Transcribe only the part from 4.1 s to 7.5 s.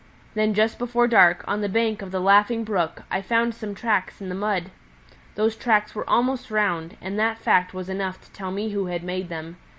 in the mud. Those tracks were almost round, and that